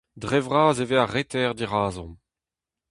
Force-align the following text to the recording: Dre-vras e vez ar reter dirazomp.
Dre-vras 0.21 0.77
e 0.83 0.85
vez 0.89 0.99
ar 1.03 1.11
reter 1.15 1.51
dirazomp. 1.59 2.13